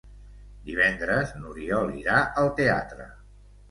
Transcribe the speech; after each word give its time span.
Divendres 0.69 1.35
n'Oriol 1.43 1.95
irà 2.01 2.19
al 2.45 2.53
teatre. 2.65 3.13